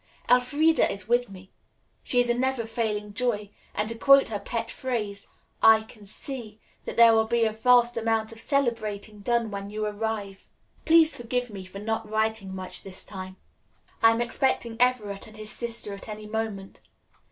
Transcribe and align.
"Elfreda 0.27 0.91
is 0.91 1.07
with 1.07 1.29
me. 1.29 1.51
She 2.01 2.19
is 2.19 2.27
a 2.27 2.33
never 2.33 2.65
failing 2.65 3.13
joy, 3.13 3.51
and 3.75 3.87
to 3.87 3.93
quote 3.95 4.29
her 4.29 4.39
pet 4.39 4.71
phrase, 4.71 5.27
'I 5.61 5.83
can 5.83 6.07
see' 6.07 6.59
that 6.85 6.97
there 6.97 7.13
will 7.13 7.27
be 7.27 7.45
a 7.45 7.51
vast 7.53 7.95
amount 7.97 8.31
of 8.31 8.41
celebrating 8.41 9.19
done 9.19 9.51
when 9.51 9.69
you 9.69 9.85
arrive. 9.85 10.49
Please 10.85 11.15
forgive 11.15 11.51
me 11.51 11.65
for 11.65 11.77
not 11.77 12.09
writing 12.09 12.55
much 12.55 12.81
this 12.81 13.03
time. 13.03 13.37
I 14.01 14.09
am 14.09 14.21
expecting 14.21 14.81
Everett 14.81 15.27
and 15.27 15.37
his 15.37 15.51
sister 15.51 15.93
at 15.93 16.07
any 16.09 16.25
moment. 16.25 16.79